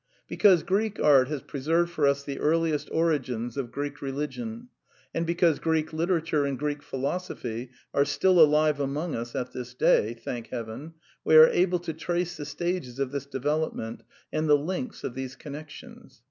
I 0.03 0.09
Because 0.29 0.63
Greek 0.63 0.99
art 0.99 1.27
has 1.27 1.43
preserved 1.43 1.91
for 1.91 2.07
us 2.07 2.23
the 2.23 2.39
earliest 2.39 2.89
origins 2.91 3.55
of 3.55 3.71
Greek 3.71 4.01
religion; 4.01 4.69
and 5.13 5.27
because 5.27 5.59
Greek 5.59 5.93
literature 5.93 6.43
and 6.43 6.57
Greek 6.57 6.81
philosophy 6.81 7.69
are 7.93 8.03
still 8.03 8.39
alive 8.39 8.79
among 8.79 9.13
us 9.15 9.35
at 9.35 9.51
this 9.53 9.75
day 9.75 10.15
(thank 10.15 10.47
Heaven!), 10.47 10.95
we 11.23 11.35
are 11.35 11.49
able 11.49 11.77
to 11.81 11.93
trace 11.93 12.35
the 12.35 12.45
stages 12.45 12.97
of 12.97 13.11
this 13.11 13.27
development 13.27 14.01
and 14.33 14.49
the 14.49 14.57
links 14.57 15.03
of 15.03 15.13
these 15.13 15.35
connections. 15.35 16.19